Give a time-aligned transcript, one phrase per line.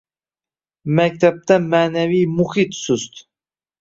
[0.99, 3.27] Maktabda ma’naviy muhit sust.